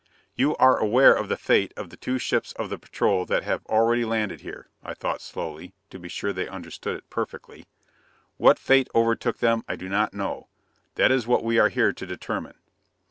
[0.35, 3.63] "You are aware of the fate of the two ships of the Patrol that have
[3.67, 7.67] already landed here," I thought slowly, to be sure they understood perfectly.
[8.37, 10.47] "What fate overtook them, I do not know.
[10.95, 12.55] That is what we are here to determine."